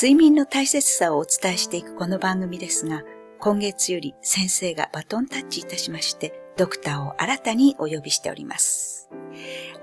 [0.00, 3.02] 睡眠の大切さをお伝えしていくこの番組ですが、
[3.40, 9.10] 今月より先生がバトンタッチいたしまして、ドクターを新たにお呼びしております。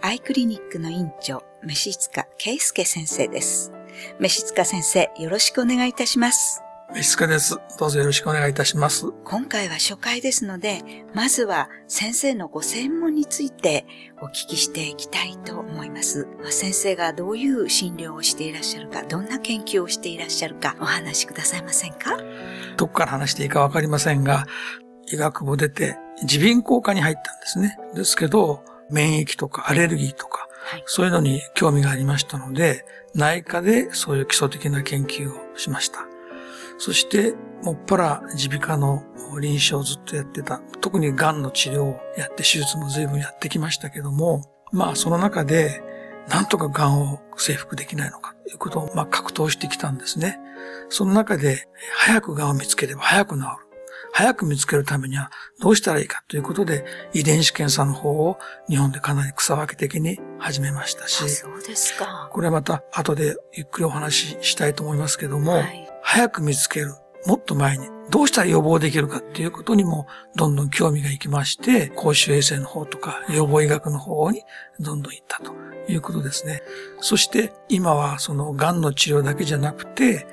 [0.01, 3.73] アイクリニックの院長、飯塚圭介先生です。
[4.21, 6.64] 飯塚先生、よろしくお願いいたします。
[6.93, 7.57] 飯塚です。
[7.79, 9.11] どうぞよろしくお願いいたします。
[9.25, 13.85] 今回は初回ですので、まずは先生のご専門について
[14.21, 16.27] お聞きしていきたいと思います。
[16.51, 22.17] 先生がどういう診療をしていらっしゃるか、どんな研究をしていらっしゃるか、お話しくださいませんか？
[22.77, 24.45] どこから話していいかわかりませんが、
[25.07, 27.77] 医学部出て耳鼻咽喉科に入ったんですね。
[27.95, 36.05] ですけど、免疫とかアレルギーとか、はい、そういうのに興味がありましたので、内科でそういう基礎的な研究をしました。
[36.77, 39.03] そして、もっぱら耳鼻科の
[39.39, 40.61] 臨床をずっとやってた。
[40.81, 45.81] 特に癌の治療をやって手術も随分やってきましたけども、まあその中で、
[46.29, 50.39] なんとか癌を征服できないのかということを、まあ格闘してきたんですね。
[50.89, 51.67] その中で、
[51.97, 53.47] 早く癌を見つければ早く治る。
[54.17, 55.29] 早く見つけるためには
[55.59, 58.37] どうしたらいいかということで、遺伝子検査の方を
[58.69, 62.29] 日本でかなり草分け的に始めましたし、そうですか。
[62.31, 66.93] これはまた後でゆっくりお話ししたいと思いますけども、はい、早く見つける。
[67.25, 70.05] もっと前に、どうしたら予防できるかっていうことにも、
[70.35, 74.43] どんどん興味がいきまして、公衆衛生の方とか、予防医学の方に、
[74.79, 75.53] どんどん行ったと
[75.89, 76.61] いうことですね。
[77.01, 80.27] そして、今はその、癌の治療だけじゃなくて、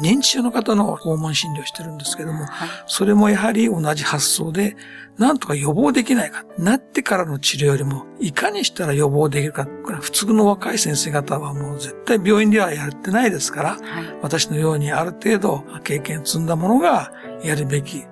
[0.00, 4.76] 認知症の方の訪問診療してるんですけども、はい、それもやはり同じ発想で、
[5.18, 6.44] なんとか予防できないか。
[6.58, 9.66] なってからの治療よりも、いかにしたら予防できるか。
[9.66, 13.80] これ普通の若い先生方はもう絶対病院ではやってないですから、はい、
[14.22, 18.04] 私のようにある程度経験積んだものがやるべき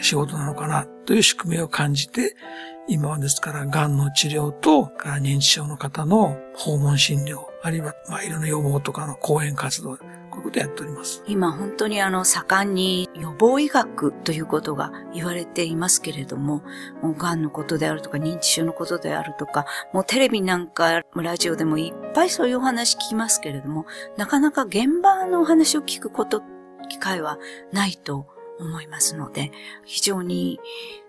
[0.00, 2.36] 仕事なのかなという仕組みを感じて、
[2.88, 4.90] 今はですから、癌の治療と、
[5.20, 9.98] 認知症の方の訪問診療、あるいは、まあ、いろんな予防とかの講演活動、
[10.48, 11.22] ことをやっております。
[11.26, 16.62] 今本当にあの盛んに予防医学ということが言われていますけれども、
[17.02, 26.42] もう癌のことであるとか認知症のことであるとか、もうテレビなんかラジオでもいっぱいそういうお話聞きますけれども、なかなか現場のお話を聞くこと、
[26.88, 27.38] 機会は
[27.72, 28.26] ないと
[28.60, 29.52] 思いますので、
[29.84, 30.58] 非常に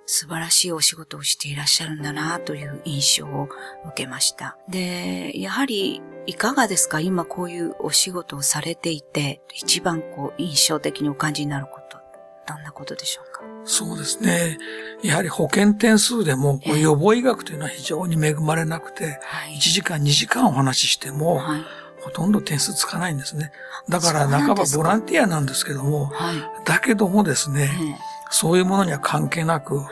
[0.06, 3.48] 素晴らしいお仕事をしていらっしゃるんだなという印象を
[3.86, 4.58] 受けました。
[4.68, 7.00] で、やはりいかがですか？
[7.00, 11.98] 今こういうお仕事をされていて、一番こう印象的にお感じになること、
[12.52, 13.42] どんなことでしょうか？
[13.66, 14.58] そうですね。
[15.04, 19.20] やはり保険点数でも、予防医学というのは非常に恵まれなくて、
[19.56, 21.62] 1時間、2時間お話ししても、はい
[22.02, 23.52] ほとんど点数つかないんですね。
[23.88, 27.70] だから半ばボランティアなんですけども、はい、だけどもですね、
[28.30, 29.90] そういうものには関係なく、は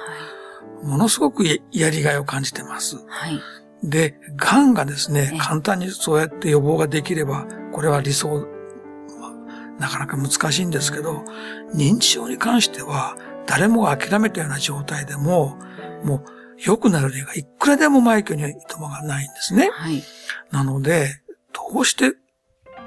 [0.84, 2.97] い、ものすごくやりがいを感じてます。
[3.07, 3.41] はい、
[3.84, 8.47] で、癌がですね、簡単にそうやって予防ができれば、これは理想、
[9.79, 11.24] なかなか難しいんですけど、
[11.74, 15.57] 認知症に関しては、誰もが諦めたような状態でも、
[16.03, 16.24] もう
[16.59, 19.69] 良くなる例がいくらでもマイクにいともがないんですね。
[19.72, 20.03] はい、
[20.51, 21.22] なので、
[21.53, 22.16] どうして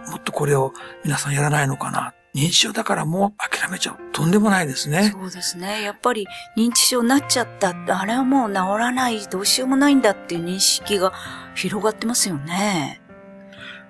[0.08, 0.72] もっとこれを
[1.04, 2.14] 皆さんやらないのかな？
[2.34, 3.96] 認知症だからもう諦めちゃう。
[4.12, 5.10] とんでもないですね。
[5.12, 5.82] そうですね。
[5.82, 6.26] やっぱり
[6.56, 7.70] 認知症になっちゃった。
[7.70, 11.12] あれはもう治らない、どうしようもないんだっていう認識が
[11.56, 13.00] 広がってますよね。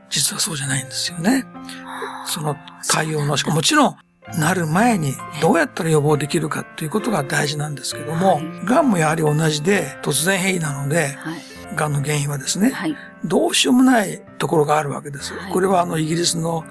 [0.08, 1.44] 実はそうじゃないんですよね。
[2.26, 2.56] その
[2.88, 3.96] 対応のしかもちろん、
[4.38, 11.40] なる前にどうやったら予防できるかということが大事なんですけども、はい、癌もやはり同じで突然変異なので、はい、
[11.76, 15.32] 癌の原因はですね、はい、どうしようもないところがあるわけです。
[15.52, 16.64] これはあのイギリスの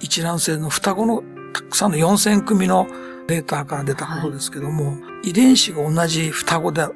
[0.00, 1.22] 一卵性の双子の
[1.52, 2.86] たくさんの4000組の
[3.26, 4.92] データから出たことですけども、は
[5.24, 6.90] い、遺伝子が同じ双子で、は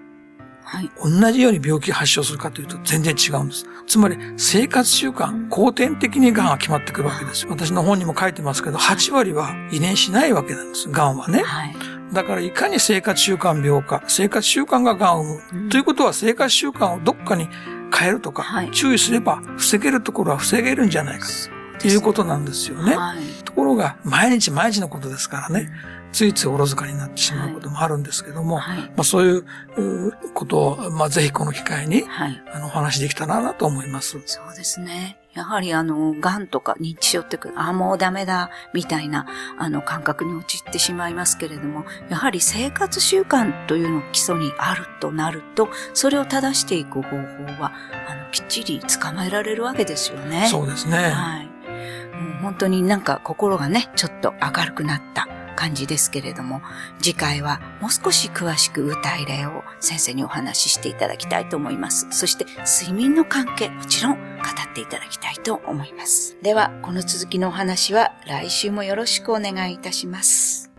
[0.81, 3.66] い、同じように病気を発症するかというと全然違うんです。
[3.87, 10.88] つまり生活習慣、後天的に癌が決まってくるわけです私の本にも書いてますけど、8割は遺伝しないわけなんです。
[10.88, 11.43] 癌はね。
[11.43, 11.76] はい、
[12.14, 17.49] だからいかに生活習慣病か、生活習慣が癌を生む、うん、ということは生活習慣をどっかに
[17.96, 21.26] 変えるとか、はい、注意すれば防げるところは防げるんじゃないか。
[21.78, 22.96] ということなんですよね。
[22.96, 25.70] はい、ところが、毎日毎日のことですからね、
[26.12, 34.19] ついついおろずかになってしまうこともあるんですけども、はい、まあ、そういうことを、まあ、ぜひこの機会に、はい、あの、お話できたらなと思います。
[34.25, 35.19] そうですね。
[35.34, 39.26] やはりあの、癌とか認知症ってああ、もうダメだ、みたいな、
[39.58, 47.16] あの、感覚に陥ってしまいますけれども、やはり生活習慣というのが基礎にあるとなると、それを正していく方法
[47.60, 47.72] は、
[48.08, 50.46] あの、きっちり捕まえられるわけですよね。
[50.48, 50.98] そうですね。
[50.98, 51.46] はい。
[52.14, 55.26] もう本当になんか心がね、ちょっと明るくなった
[55.64, 56.61] 感じですけれども、
[57.00, 62.06] 次回はもう少し詳しく歌い例を先生にお話ししていただきたいと思います。
[62.11, 62.44] そして
[62.81, 66.37] 睡眠の関係、もちろん語っていただきたいと思います。
[66.43, 70.70] では、この続きのお話は来週もよろしくお願いいたします。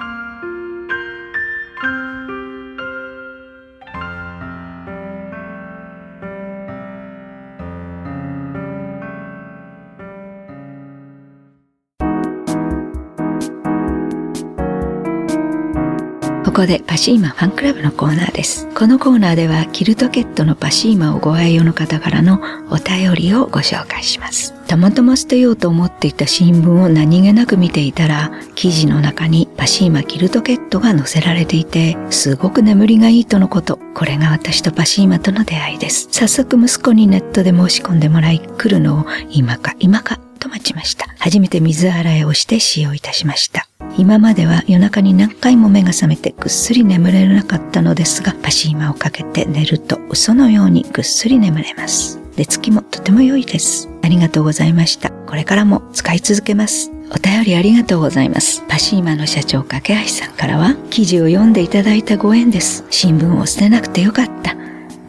[16.55, 18.73] ここでパシーマファンクラブのコーナーです。
[18.75, 24.53] このコーナーではキルトケットのパシーマをご愛用の方からのお便りをご紹介します。
[24.65, 33.77] たまたま捨てようと思っていた新聞を何気なく見ていたら、記事の中にパシーマキルトケットが載せられていて、すごく眠りがいいとのこと。
[33.93, 36.07] これが私とパシーマとの出会いです。
[36.09, 41.05] 早速息子にネットで申し込んでもらい、来るのを今か今かと待ちました。
[41.19, 43.67] 初めて水洗いをして使用いたしました。
[43.97, 52.19] 今までは夜中に何回も目が覚めてぐっすり眠れなかったのですが、パシーマをかけて寝ると嘘のようにぐっすり眠れます。
[52.35, 53.89] 寝つきもとても良いです。
[54.03, 55.11] ありがとうございました。
[55.11, 56.91] これからも使い続けます。
[57.11, 58.63] お便りありがとうございます。
[58.67, 62.83] パシーマの社長架橋さんからは、記事を読んでいただいたご縁です。
[62.89, 64.55] 新聞を捨てなくてよかった。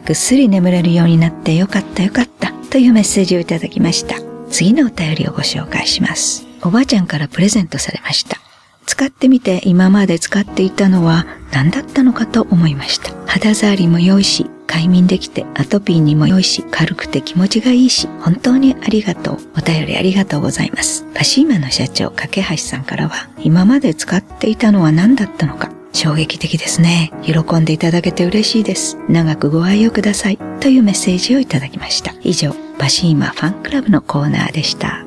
[0.05, 2.53] ぐっすり眠れるようになってよかったよかった。
[2.69, 4.15] というメッセージをいただきました。
[4.49, 6.45] 次のお便りをご紹介します。
[6.61, 8.46] おばあちゃんからプレゼントされました。
[8.87, 13.11] 使ってみて今まで使っていたのは何だったのかと思いました。
[13.27, 19.37] 肌触りも良いし、快眠できてアトピーにも良いし、軽くて気持ちがいいし、本当にありがとう。
[19.57, 21.05] お便りありがとうございます。
[21.13, 27.11] パシーマの社長、架橋さんからは、今まで使っていたのは何だったのか、衝撃的ですね。
[27.23, 28.97] 喜んでいただけて嬉しいです。
[29.09, 30.37] 長くご愛用ください。
[30.59, 32.13] というメッセージをいただきました。
[32.21, 35.06] 以上、パシーマファンクラブのコーナーでした。